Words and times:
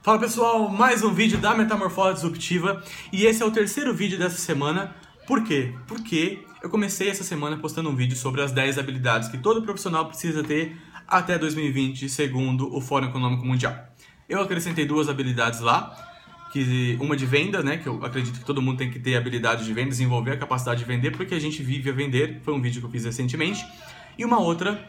Fala 0.00 0.18
pessoal, 0.20 0.68
mais 0.68 1.02
um 1.02 1.12
vídeo 1.12 1.38
da 1.38 1.56
Metamorfose 1.56 2.14
Disruptiva 2.14 2.82
e 3.12 3.26
esse 3.26 3.42
é 3.42 3.46
o 3.46 3.50
terceiro 3.50 3.92
vídeo 3.92 4.16
dessa 4.16 4.38
semana. 4.38 4.94
Por 5.26 5.42
quê? 5.42 5.74
Porque 5.88 6.38
eu 6.62 6.70
comecei 6.70 7.10
essa 7.10 7.24
semana 7.24 7.56
postando 7.58 7.90
um 7.90 7.96
vídeo 7.96 8.16
sobre 8.16 8.40
as 8.40 8.52
10 8.52 8.78
habilidades 8.78 9.28
que 9.28 9.36
todo 9.36 9.60
profissional 9.60 10.06
precisa 10.06 10.44
ter 10.44 10.76
até 11.06 11.36
2020, 11.36 12.08
segundo 12.08 12.72
o 12.72 12.80
Fórum 12.80 13.08
Econômico 13.08 13.44
Mundial. 13.44 13.74
Eu 14.28 14.40
acrescentei 14.40 14.86
duas 14.86 15.08
habilidades 15.08 15.58
lá, 15.58 15.92
que 16.52 16.96
uma 17.00 17.16
de 17.16 17.26
venda, 17.26 17.60
né, 17.60 17.76
que 17.76 17.88
eu 17.88 18.02
acredito 18.04 18.38
que 18.38 18.44
todo 18.44 18.62
mundo 18.62 18.78
tem 18.78 18.90
que 18.90 19.00
ter 19.00 19.16
habilidade 19.16 19.64
de 19.64 19.72
venda, 19.72 19.90
desenvolver 19.90 20.30
a 20.30 20.36
capacidade 20.36 20.78
de 20.78 20.86
vender, 20.86 21.10
porque 21.10 21.34
a 21.34 21.40
gente 21.40 21.60
vive 21.60 21.90
a 21.90 21.92
vender, 21.92 22.40
foi 22.44 22.54
um 22.54 22.60
vídeo 22.60 22.80
que 22.80 22.86
eu 22.86 22.90
fiz 22.90 23.04
recentemente, 23.04 23.66
e 24.16 24.24
uma 24.24 24.38
outra 24.38 24.80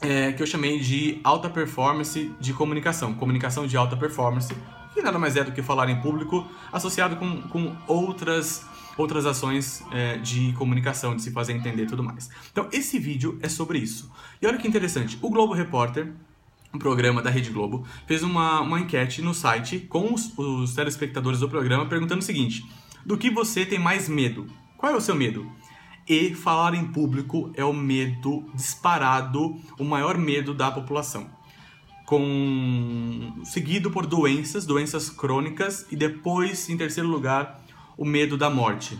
é, 0.00 0.32
que 0.32 0.42
eu 0.42 0.46
chamei 0.46 0.78
de 0.78 1.20
alta 1.22 1.48
performance 1.50 2.32
de 2.40 2.52
comunicação, 2.52 3.14
comunicação 3.14 3.66
de 3.66 3.76
alta 3.76 3.96
performance, 3.96 4.54
que 4.94 5.02
nada 5.02 5.18
mais 5.18 5.36
é 5.36 5.44
do 5.44 5.52
que 5.52 5.62
falar 5.62 5.88
em 5.88 6.00
público, 6.00 6.46
associado 6.72 7.16
com, 7.16 7.42
com 7.42 7.76
outras 7.86 8.68
outras 8.96 9.24
ações 9.24 9.82
é, 9.92 10.18
de 10.18 10.52
comunicação, 10.54 11.16
de 11.16 11.22
se 11.22 11.30
fazer 11.30 11.54
entender 11.54 11.84
e 11.84 11.86
tudo 11.86 12.02
mais. 12.02 12.28
Então, 12.52 12.68
esse 12.70 12.98
vídeo 12.98 13.38
é 13.40 13.48
sobre 13.48 13.78
isso. 13.78 14.10
E 14.42 14.46
olha 14.46 14.58
que 14.58 14.68
interessante, 14.68 15.18
o 15.22 15.30
Globo 15.30 15.54
Repórter, 15.54 16.12
um 16.74 16.78
programa 16.78 17.22
da 17.22 17.30
Rede 17.30 17.50
Globo, 17.50 17.86
fez 18.06 18.22
uma, 18.22 18.60
uma 18.60 18.78
enquete 18.78 19.22
no 19.22 19.32
site 19.32 19.80
com 19.80 20.12
os, 20.12 20.36
os 20.36 20.74
telespectadores 20.74 21.40
do 21.40 21.48
programa 21.48 21.86
perguntando 21.86 22.20
o 22.20 22.24
seguinte: 22.24 22.64
do 23.04 23.16
que 23.16 23.30
você 23.30 23.64
tem 23.64 23.78
mais 23.78 24.08
medo? 24.08 24.46
Qual 24.76 24.92
é 24.92 24.96
o 24.96 25.00
seu 25.00 25.14
medo? 25.14 25.50
E 26.10 26.34
falar 26.34 26.74
em 26.74 26.88
público 26.88 27.52
é 27.54 27.64
o 27.64 27.72
medo 27.72 28.44
disparado, 28.52 29.56
o 29.78 29.84
maior 29.84 30.18
medo 30.18 30.52
da 30.52 30.68
população. 30.68 31.30
Com 32.04 33.32
seguido 33.44 33.92
por 33.92 34.06
doenças, 34.06 34.66
doenças 34.66 35.08
crônicas 35.08 35.86
e 35.88 35.94
depois, 35.94 36.68
em 36.68 36.76
terceiro 36.76 37.08
lugar, 37.08 37.62
o 37.96 38.04
medo 38.04 38.36
da 38.36 38.50
morte. 38.50 38.98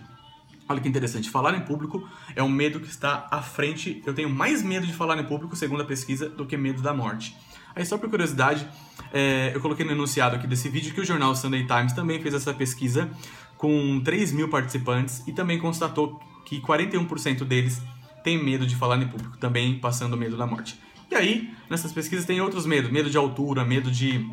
Olha 0.68 0.80
que 0.80 0.88
interessante, 0.88 1.28
falar 1.28 1.52
em 1.56 1.62
público 1.62 2.08
é 2.36 2.44
um 2.44 2.48
medo 2.48 2.78
que 2.78 2.86
está 2.86 3.26
à 3.28 3.42
frente. 3.42 4.00
Eu 4.06 4.14
tenho 4.14 4.30
mais 4.30 4.62
medo 4.62 4.86
de 4.86 4.92
falar 4.92 5.18
em 5.18 5.26
público, 5.26 5.56
segundo 5.56 5.82
a 5.82 5.86
pesquisa, 5.86 6.28
do 6.28 6.46
que 6.46 6.56
medo 6.56 6.80
da 6.80 6.94
morte. 6.94 7.36
Aí, 7.74 7.84
só 7.84 7.98
por 7.98 8.08
curiosidade, 8.08 8.68
é, 9.12 9.50
eu 9.52 9.60
coloquei 9.60 9.84
no 9.84 9.90
enunciado 9.90 10.36
aqui 10.36 10.46
desse 10.46 10.68
vídeo 10.68 10.94
que 10.94 11.00
o 11.00 11.04
jornal 11.04 11.34
Sunday 11.34 11.66
Times 11.66 11.92
também 11.92 12.22
fez 12.22 12.34
essa 12.34 12.54
pesquisa 12.54 13.10
com 13.58 14.00
3 14.04 14.30
mil 14.30 14.48
participantes 14.48 15.26
e 15.26 15.32
também 15.32 15.58
constatou 15.58 16.20
que 16.44 16.60
41% 16.60 17.44
deles 17.44 17.82
têm 18.22 18.42
medo 18.42 18.66
de 18.66 18.76
falar 18.76 18.96
em 18.98 19.08
público, 19.08 19.36
também 19.38 19.78
passando 19.78 20.16
medo 20.16 20.36
da 20.36 20.46
morte. 20.46 20.78
E 21.10 21.14
aí, 21.14 21.50
nessas 21.68 21.92
pesquisas 21.92 22.24
tem 22.24 22.40
outros 22.40 22.66
medos, 22.66 22.90
medo 22.90 23.10
de 23.10 23.16
altura, 23.16 23.64
medo 23.64 23.90
de 23.90 24.24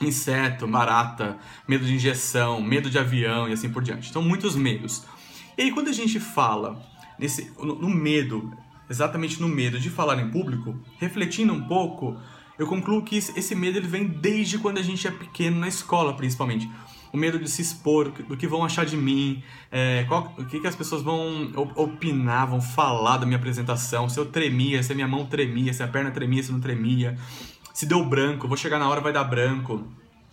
inseto, 0.00 0.66
barata, 0.66 1.38
medo 1.66 1.84
de 1.84 1.94
injeção, 1.94 2.60
medo 2.60 2.90
de 2.90 2.98
avião 2.98 3.48
e 3.48 3.52
assim 3.52 3.70
por 3.70 3.82
diante. 3.82 4.10
Então, 4.10 4.22
muitos 4.22 4.56
medos. 4.56 5.04
E 5.56 5.62
aí, 5.62 5.72
quando 5.72 5.88
a 5.88 5.92
gente 5.92 6.18
fala 6.18 6.84
nesse, 7.18 7.52
no, 7.58 7.76
no 7.76 7.88
medo, 7.88 8.52
exatamente 8.90 9.40
no 9.40 9.48
medo 9.48 9.78
de 9.78 9.88
falar 9.88 10.20
em 10.20 10.30
público, 10.30 10.78
refletindo 10.98 11.52
um 11.52 11.62
pouco, 11.62 12.16
eu 12.58 12.66
concluo 12.66 13.02
que 13.02 13.16
esse 13.16 13.54
medo 13.54 13.78
ele 13.78 13.86
vem 13.86 14.06
desde 14.06 14.58
quando 14.58 14.78
a 14.78 14.82
gente 14.82 15.06
é 15.06 15.10
pequeno, 15.10 15.58
na 15.58 15.68
escola 15.68 16.14
principalmente 16.14 16.70
o 17.12 17.16
medo 17.16 17.38
de 17.38 17.48
se 17.48 17.62
expor, 17.62 18.10
do 18.10 18.36
que 18.36 18.46
vão 18.46 18.64
achar 18.64 18.84
de 18.84 18.96
mim, 18.96 19.42
é, 19.70 20.04
qual, 20.08 20.34
o 20.38 20.44
que, 20.44 20.60
que 20.60 20.66
as 20.66 20.74
pessoas 20.74 21.02
vão 21.02 21.50
opinar, 21.74 22.48
vão 22.48 22.60
falar 22.60 23.18
da 23.18 23.26
minha 23.26 23.38
apresentação, 23.38 24.08
se 24.08 24.18
eu 24.18 24.26
tremia, 24.26 24.82
se 24.82 24.92
a 24.92 24.94
minha 24.94 25.08
mão 25.08 25.26
tremia, 25.26 25.72
se 25.72 25.82
a 25.82 25.88
perna 25.88 26.10
tremia, 26.10 26.42
se 26.42 26.52
não 26.52 26.60
tremia, 26.60 27.16
se 27.72 27.86
deu 27.86 28.04
branco, 28.04 28.48
vou 28.48 28.56
chegar 28.56 28.78
na 28.78 28.88
hora, 28.88 29.00
vai 29.00 29.12
dar 29.12 29.24
branco. 29.24 29.86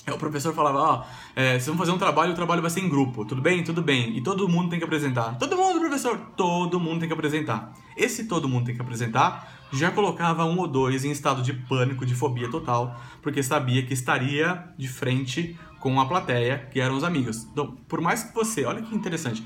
O 0.06 0.18
professor 0.18 0.54
falava, 0.54 0.80
ó, 0.80 1.00
oh, 1.00 1.04
é, 1.34 1.52
vocês 1.52 1.68
vão 1.68 1.78
fazer 1.78 1.92
um 1.92 1.98
trabalho, 1.98 2.34
o 2.34 2.36
trabalho 2.36 2.62
vai 2.62 2.70
ser 2.70 2.82
em 2.82 2.90
grupo, 2.90 3.24
tudo 3.24 3.42
bem? 3.42 3.64
Tudo 3.64 3.82
bem. 3.82 4.18
E 4.18 4.22
todo 4.22 4.50
mundo 4.50 4.70
tem 4.70 4.78
que 4.78 4.84
apresentar. 4.84 5.38
Todo 5.38 5.56
mundo, 5.56 5.80
professor! 5.80 6.18
Todo 6.36 6.78
mundo 6.78 7.00
tem 7.00 7.08
que 7.08 7.14
apresentar. 7.14 7.74
Esse 7.95 8.26
todo 8.26 8.50
mundo 8.50 8.66
tem 8.66 8.76
que 8.76 8.82
apresentar 8.82 9.64
já 9.73 9.89
colocava 9.89 10.45
um 10.45 10.60
ou 10.60 10.67
dois 10.67 11.04
em 11.04 11.10
estado 11.10 11.42
de 11.42 11.52
pânico, 11.52 12.06
de 12.06 12.14
fobia 12.14 12.50
total, 12.50 12.95
porque 13.23 13.42
sabia 13.42 13.83
que 13.83 13.94
estaria 13.94 14.72
de 14.78 14.88
frente 14.88 15.58
com 15.83 15.99
a 15.99 16.05
plateia, 16.05 16.66
que 16.71 16.80
eram 16.80 16.95
os 16.95 17.04
amigos. 17.04 17.45
Então, 17.52 17.76
por 17.89 17.99
mais 17.99 18.23
que 18.23 18.33
você, 18.33 18.64
olha 18.64 18.82
que 18.82 18.95
interessante, 18.95 19.45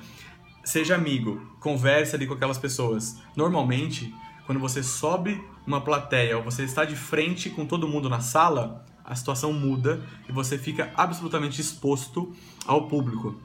seja 0.64 0.94
amigo, 0.94 1.42
converse 1.59 2.16
ali 2.16 2.28
com 2.28 2.36
aquelas 2.36 2.59
pessoas. 2.59 3.20
Normalmente, 3.36 4.14
quando 4.46 4.59
você 4.59 4.84
sobe 4.84 5.44
uma 5.66 5.81
plateia 5.81 6.38
ou 6.38 6.44
você 6.44 6.62
está 6.62 6.86
de 6.86 6.96
frente 6.96 7.50
com 7.50 7.66
todo 7.66 7.88
mundo 7.88 8.08
na 8.08 8.20
sala, 8.20 8.86
a 9.03 9.16
situação 9.16 9.52
muda 9.52 10.06
e 10.30 10.31
você 10.31 10.59
fica 10.59 10.92
absolutamente 10.96 11.59
exposto 11.59 12.31
ao 12.68 12.88
público. 12.88 13.42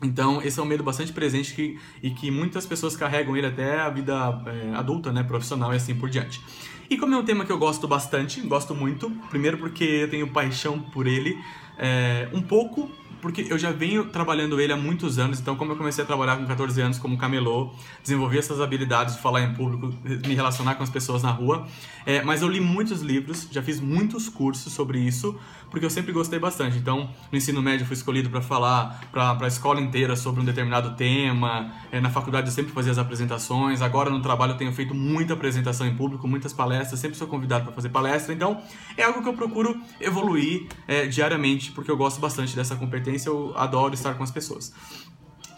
Então, 0.00 0.40
esse 0.40 0.60
é 0.60 0.62
um 0.62 0.66
medo 0.66 0.84
bastante 0.84 1.12
presente 1.12 1.52
que, 1.52 1.80
e 2.00 2.10
que 2.10 2.30
muitas 2.30 2.64
pessoas 2.64 2.94
carregam 2.94 3.36
ele 3.36 3.48
até 3.48 3.80
a 3.80 3.90
vida 3.90 4.14
é, 4.46 4.72
adulta, 4.76 5.10
né, 5.10 5.24
profissional 5.24 5.72
e 5.72 5.76
assim 5.76 5.96
por 5.96 6.08
diante. 6.08 6.40
E 6.88 6.96
como 6.96 7.12
é 7.12 7.18
um 7.18 7.24
tema 7.24 7.44
que 7.44 7.50
eu 7.50 7.58
gosto 7.58 7.88
bastante, 7.88 8.40
gosto 8.42 8.72
muito, 8.72 9.10
primeiro 9.30 9.58
porque 9.58 9.82
eu 9.82 10.08
tenho 10.08 10.28
paixão 10.28 10.78
por 10.78 11.08
ele, 11.08 11.36
é, 11.78 12.28
um 12.32 12.42
pouco 12.42 12.90
porque 13.26 13.44
eu 13.50 13.58
já 13.58 13.72
venho 13.72 14.04
trabalhando 14.04 14.60
ele 14.60 14.72
há 14.72 14.76
muitos 14.76 15.18
anos, 15.18 15.40
então 15.40 15.56
como 15.56 15.72
eu 15.72 15.76
comecei 15.76 16.04
a 16.04 16.06
trabalhar 16.06 16.36
com 16.36 16.46
14 16.46 16.80
anos 16.80 16.96
como 16.96 17.18
camelô, 17.18 17.72
desenvolvi 18.00 18.38
essas 18.38 18.60
habilidades 18.60 19.16
de 19.16 19.20
falar 19.20 19.42
em 19.42 19.52
público, 19.52 19.92
me 20.04 20.32
relacionar 20.32 20.76
com 20.76 20.84
as 20.84 20.90
pessoas 20.90 21.24
na 21.24 21.32
rua, 21.32 21.66
é, 22.06 22.22
mas 22.22 22.40
eu 22.40 22.46
li 22.46 22.60
muitos 22.60 23.00
livros, 23.02 23.48
já 23.50 23.60
fiz 23.60 23.80
muitos 23.80 24.28
cursos 24.28 24.72
sobre 24.72 25.00
isso, 25.00 25.36
porque 25.72 25.84
eu 25.84 25.90
sempre 25.90 26.12
gostei 26.12 26.38
bastante. 26.38 26.78
Então, 26.78 27.10
no 27.32 27.36
ensino 27.36 27.60
médio 27.60 27.82
eu 27.82 27.86
fui 27.88 27.96
escolhido 27.96 28.30
para 28.30 28.40
falar 28.40 29.00
para 29.10 29.36
a 29.40 29.48
escola 29.48 29.80
inteira 29.80 30.14
sobre 30.14 30.40
um 30.40 30.44
determinado 30.44 30.94
tema, 30.94 31.72
é, 31.90 32.00
na 32.00 32.10
faculdade 32.10 32.46
eu 32.46 32.52
sempre 32.52 32.72
fazia 32.72 32.92
as 32.92 32.98
apresentações, 32.98 33.82
agora 33.82 34.08
no 34.08 34.22
trabalho 34.22 34.52
eu 34.52 34.56
tenho 34.56 34.72
feito 34.72 34.94
muita 34.94 35.32
apresentação 35.32 35.84
em 35.84 35.96
público, 35.96 36.28
muitas 36.28 36.52
palestras, 36.52 37.00
sempre 37.00 37.16
sou 37.16 37.26
convidado 37.26 37.64
para 37.64 37.72
fazer 37.72 37.88
palestra, 37.88 38.32
então 38.32 38.62
é 38.96 39.02
algo 39.02 39.20
que 39.20 39.28
eu 39.28 39.34
procuro 39.34 39.76
evoluir 40.00 40.68
é, 40.86 41.06
diariamente, 41.06 41.72
porque 41.72 41.90
eu 41.90 41.96
gosto 41.96 42.20
bastante 42.20 42.54
dessa 42.54 42.76
competência, 42.76 43.15
eu 43.24 43.56
adoro 43.56 43.94
estar 43.94 44.14
com 44.14 44.22
as 44.22 44.30
pessoas. 44.30 44.74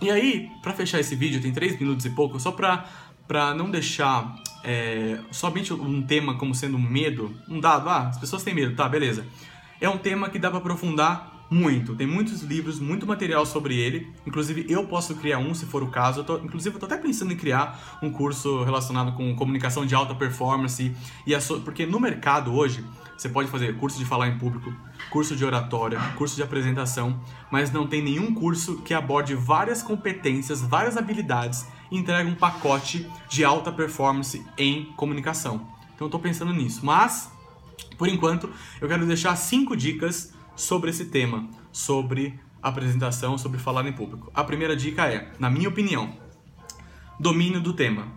E 0.00 0.10
aí, 0.10 0.48
para 0.62 0.72
fechar 0.72 1.00
esse 1.00 1.16
vídeo, 1.16 1.40
tem 1.40 1.52
3 1.52 1.80
minutos 1.80 2.04
e 2.04 2.10
pouco, 2.10 2.38
só 2.38 2.52
para 2.52 2.84
para 3.26 3.52
não 3.54 3.70
deixar 3.70 4.36
é, 4.64 5.18
somente 5.30 5.74
um 5.74 6.00
tema 6.00 6.38
como 6.38 6.54
sendo 6.54 6.78
um 6.78 6.80
medo, 6.80 7.36
um 7.46 7.60
dado, 7.60 7.90
ah, 7.90 8.08
as 8.08 8.18
pessoas 8.18 8.42
têm 8.42 8.54
medo, 8.54 8.74
tá, 8.74 8.88
beleza 8.88 9.22
é 9.80 9.88
um 9.88 9.98
tema 9.98 10.28
que 10.28 10.38
dá 10.38 10.50
para 10.50 10.58
aprofundar 10.58 11.37
muito. 11.50 11.94
Tem 11.94 12.06
muitos 12.06 12.42
livros, 12.42 12.78
muito 12.78 13.06
material 13.06 13.46
sobre 13.46 13.76
ele. 13.76 14.12
Inclusive, 14.26 14.66
eu 14.68 14.86
posso 14.86 15.14
criar 15.14 15.38
um, 15.38 15.54
se 15.54 15.66
for 15.66 15.82
o 15.82 15.88
caso. 15.88 16.20
Eu 16.20 16.24
tô, 16.24 16.38
inclusive, 16.38 16.76
eu 16.76 16.80
tô 16.80 16.86
até 16.86 16.96
pensando 16.96 17.32
em 17.32 17.36
criar 17.36 17.98
um 18.02 18.10
curso 18.10 18.64
relacionado 18.64 19.12
com 19.12 19.34
comunicação 19.34 19.86
de 19.86 19.94
alta 19.94 20.14
performance. 20.14 20.94
E 21.26 21.34
a 21.34 21.40
so... 21.40 21.60
Porque 21.60 21.86
no 21.86 21.98
mercado 21.98 22.54
hoje, 22.54 22.84
você 23.16 23.28
pode 23.28 23.50
fazer 23.50 23.76
curso 23.76 23.98
de 23.98 24.04
falar 24.04 24.28
em 24.28 24.38
público, 24.38 24.72
curso 25.10 25.34
de 25.34 25.44
oratória, 25.44 25.98
curso 26.16 26.36
de 26.36 26.42
apresentação, 26.42 27.20
mas 27.50 27.72
não 27.72 27.86
tem 27.86 28.02
nenhum 28.02 28.34
curso 28.34 28.82
que 28.82 28.94
aborde 28.94 29.34
várias 29.34 29.82
competências, 29.82 30.60
várias 30.60 30.96
habilidades 30.96 31.66
e 31.90 31.96
entregue 31.96 32.30
um 32.30 32.34
pacote 32.34 33.08
de 33.28 33.44
alta 33.44 33.72
performance 33.72 34.44
em 34.56 34.84
comunicação. 34.96 35.66
Então, 35.94 36.06
eu 36.06 36.10
tô 36.10 36.18
pensando 36.18 36.52
nisso. 36.52 36.84
Mas 36.84 37.32
por 37.96 38.08
enquanto, 38.08 38.48
eu 38.80 38.88
quero 38.88 39.04
deixar 39.06 39.34
cinco 39.36 39.76
dicas 39.76 40.32
sobre 40.58 40.90
esse 40.90 41.06
tema, 41.06 41.48
sobre 41.70 42.38
apresentação, 42.60 43.38
sobre 43.38 43.58
falar 43.58 43.86
em 43.86 43.92
público. 43.92 44.30
A 44.34 44.42
primeira 44.42 44.76
dica 44.76 45.06
é, 45.06 45.30
na 45.38 45.48
minha 45.48 45.68
opinião, 45.68 46.12
domínio 47.18 47.60
do 47.60 47.72
tema. 47.72 48.08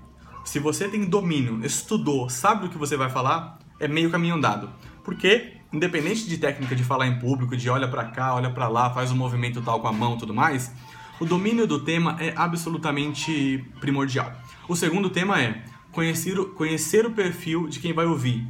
Se 0.44 0.57
você 0.57 0.90
tem 0.90 1.06
domínio, 1.06 1.63
estudou, 1.63 2.28
sabe 2.29 2.63
do 2.63 2.69
que 2.69 2.78
você 2.78 2.97
vai 2.97 3.09
falar, 3.09 3.59
é 3.79 3.88
meio 3.88 4.09
caminho 4.09 4.35
andado. 4.35 4.69
Porque, 5.03 5.57
independente 5.72 6.28
de 6.28 6.38
técnica 6.40 6.75
de 6.75 6.84
falar 6.84 7.06
em 7.07 7.19
público, 7.19 7.56
de 7.56 7.69
olha 7.69 7.88
para 7.88 8.06
cá, 8.06 8.34
olha 8.34 8.50
para 8.50 8.68
lá, 8.68 8.90
faz 8.90 9.11
um 9.11 9.16
movimento 9.16 9.61
tal 9.61 9.79
com 9.79 9.87
a 9.87 9.94
mão, 9.94 10.17
tudo 10.17 10.34
mais, 10.34 10.72
o 11.20 11.26
domínio 11.26 11.67
do 11.67 11.79
tema 11.79 12.17
é 12.20 12.34
absolutamente 12.35 13.64
primordial. 13.79 14.34
O 14.67 14.76
segundo 14.76 15.11
tema 15.11 15.40
é 15.40 15.64
conhecer, 15.91 16.35
conhecer 16.55 17.05
o 17.05 17.11
perfil 17.11 17.67
de 17.67 17.79
quem 17.79 17.94
vai 17.94 18.08
ouvir 18.08 18.47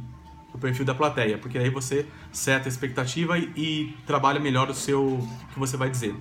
o 0.52 0.58
perfil 0.58 0.84
da 0.84 0.94
plateia, 0.94 1.38
porque 1.38 1.58
aí 1.58 1.70
você 1.70 2.06
seta 2.30 2.68
a 2.68 2.70
expectativa 2.70 3.38
e, 3.38 3.52
e 3.56 3.96
trabalha 4.06 4.38
melhor 4.38 4.68
o 4.70 4.74
seu 4.74 5.26
que 5.52 5.58
você 5.58 5.76
vai 5.76 5.90
dizer. 5.90 6.14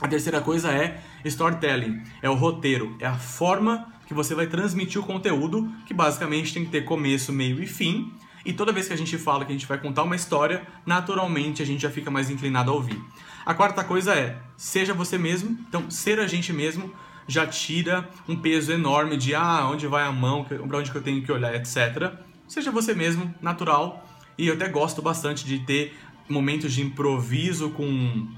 A 0.00 0.08
terceira 0.08 0.40
coisa 0.40 0.70
é 0.70 1.00
storytelling, 1.24 2.02
é 2.20 2.28
o 2.28 2.34
roteiro, 2.34 2.96
é 3.00 3.06
a 3.06 3.14
forma 3.14 3.92
que 4.06 4.14
você 4.14 4.34
vai 4.34 4.46
transmitir 4.46 5.00
o 5.00 5.04
conteúdo, 5.04 5.70
que 5.86 5.94
basicamente 5.94 6.52
tem 6.52 6.64
que 6.64 6.70
ter 6.70 6.82
começo, 6.82 7.32
meio 7.32 7.62
e 7.62 7.66
fim. 7.66 8.12
E 8.44 8.52
toda 8.52 8.72
vez 8.72 8.86
que 8.86 8.92
a 8.92 8.96
gente 8.96 9.18
fala 9.18 9.44
que 9.44 9.50
a 9.50 9.54
gente 9.54 9.66
vai 9.66 9.78
contar 9.78 10.04
uma 10.04 10.14
história, 10.14 10.62
naturalmente 10.84 11.62
a 11.62 11.66
gente 11.66 11.82
já 11.82 11.90
fica 11.90 12.10
mais 12.10 12.30
inclinado 12.30 12.70
a 12.70 12.74
ouvir. 12.74 13.02
A 13.44 13.54
quarta 13.54 13.82
coisa 13.82 14.14
é, 14.14 14.38
seja 14.56 14.94
você 14.94 15.18
mesmo. 15.18 15.58
Então, 15.68 15.90
ser 15.90 16.20
a 16.20 16.26
gente 16.28 16.52
mesmo 16.52 16.92
já 17.26 17.46
tira 17.46 18.08
um 18.28 18.36
peso 18.36 18.72
enorme 18.72 19.16
de 19.16 19.34
ah, 19.34 19.68
onde 19.68 19.86
vai 19.86 20.04
a 20.04 20.12
mão, 20.12 20.44
para 20.44 20.78
onde 20.78 20.92
que 20.92 20.96
eu 20.96 21.02
tenho 21.02 21.22
que 21.22 21.32
olhar, 21.32 21.54
etc. 21.54 22.12
Seja 22.48 22.70
você 22.70 22.94
mesmo, 22.94 23.34
natural. 23.40 24.06
E 24.38 24.48
eu 24.48 24.54
até 24.54 24.68
gosto 24.68 25.00
bastante 25.02 25.44
de 25.44 25.60
ter 25.60 25.96
momentos 26.28 26.72
de 26.72 26.82
improviso 26.82 27.70
com, 27.70 28.28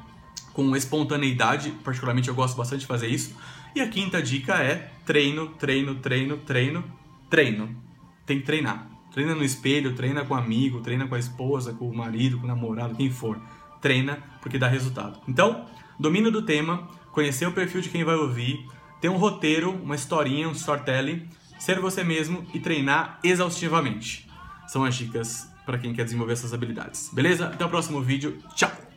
com 0.52 0.76
espontaneidade, 0.76 1.70
particularmente 1.84 2.28
eu 2.28 2.34
gosto 2.34 2.56
bastante 2.56 2.81
de 2.81 2.87
fazer 2.87 3.08
isso. 3.08 3.37
E 3.75 3.81
a 3.81 3.88
quinta 3.88 4.22
dica 4.22 4.55
é 4.55 4.90
treino, 5.05 5.49
treino, 5.50 5.96
treino, 5.96 6.37
treino, 6.38 6.84
treino. 7.28 7.76
Tem 8.25 8.38
que 8.38 8.46
treinar. 8.46 8.88
Treina 9.12 9.34
no 9.34 9.44
espelho, 9.44 9.94
treina 9.94 10.25
com 10.25 10.34
amigo, 10.34 10.81
treina 10.81 11.06
com 11.06 11.14
a 11.14 11.19
esposa, 11.19 11.72
com 11.72 11.88
o 11.88 11.96
marido, 11.96 12.38
com 12.38 12.44
o 12.44 12.49
namorado, 12.49 12.94
quem 12.94 13.10
for. 13.10 13.40
Treina 13.81 14.19
porque 14.40 14.58
dá 14.58 14.69
resultado. 14.69 15.20
Então, 15.26 15.66
domínio 15.99 16.31
do 16.31 16.43
tema, 16.43 16.88
conhecer 17.12 17.46
o 17.46 17.52
perfil 17.52 17.81
de 17.81 17.88
quem 17.88 18.05
vai 18.05 18.16
ouvir, 18.16 18.66
ter 19.00 19.08
um 19.08 19.16
roteiro, 19.16 19.70
uma 19.70 19.94
historinha, 19.94 20.49
um 20.49 20.52
storytelling, 20.52 21.28
ser 21.58 21.81
você 21.81 22.05
mesmo 22.05 22.46
e 22.55 22.60
treinar 22.60 23.19
exaustivamente. 23.22 24.28
São 24.66 24.84
as 24.84 24.94
dicas 24.94 25.50
para 25.64 25.78
quem 25.78 25.93
quer 25.93 26.05
desenvolver 26.05 26.32
essas 26.32 26.55
habilidades. 26.55 27.10
Beleza? 27.12 27.49
Até 27.49 27.64
o 27.64 27.69
próximo 27.69 28.00
vídeo. 28.00 28.38
Tchau! 28.55 28.88